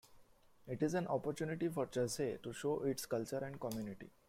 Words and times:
It 0.67 0.81
is 0.81 0.95
an 0.95 1.05
opportunity 1.05 1.67
for 1.69 1.85
Chertsey 1.85 2.39
to 2.41 2.51
show 2.53 2.81
its 2.81 3.05
culture 3.05 3.37
and 3.37 3.61
community. 3.61 4.09